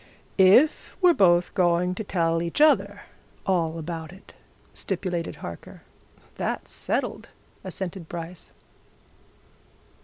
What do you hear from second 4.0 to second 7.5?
it," stipulated Harker. "That's settled,"